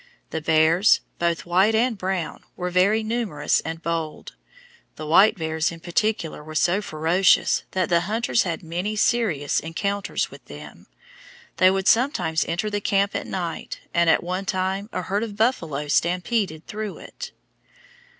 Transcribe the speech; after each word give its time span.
The 0.31 0.41
bears, 0.41 1.01
both 1.19 1.45
white 1.45 1.75
and 1.75 1.95
brown, 1.95 2.43
were 2.55 2.71
very 2.71 3.03
numerous 3.03 3.59
and 3.59 3.83
bold. 3.83 4.33
The 4.95 5.05
white 5.05 5.37
bears 5.37 5.71
in 5.71 5.79
particular 5.79 6.43
were 6.43 6.55
so 6.55 6.81
ferocious 6.81 7.65
that 7.73 7.89
the 7.89 7.99
hunters 8.01 8.41
had 8.41 8.63
many 8.63 8.95
serious 8.95 9.59
encounters 9.59 10.31
with 10.31 10.43
them. 10.45 10.87
They 11.57 11.69
would 11.69 11.87
sometimes 11.87 12.43
enter 12.45 12.71
the 12.71 12.81
camp 12.81 13.15
at 13.15 13.27
night, 13.27 13.81
and 13.93 14.09
at 14.09 14.23
one 14.23 14.45
time 14.45 14.89
a 14.91 15.03
herd 15.03 15.21
of 15.21 15.35
buffalo 15.37 15.87
stampeded 15.87 16.65
through 16.65 16.97
it. 16.97 17.31